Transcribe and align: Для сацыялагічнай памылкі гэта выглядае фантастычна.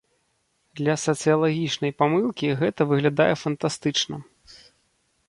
Для 0.79 0.93
сацыялагічнай 1.07 1.91
памылкі 1.99 2.47
гэта 2.63 2.81
выглядае 2.93 3.29
фантастычна. 3.43 4.15